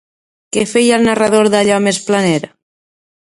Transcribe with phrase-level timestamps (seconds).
[0.55, 2.39] Què feia el narrador d'allò més planer?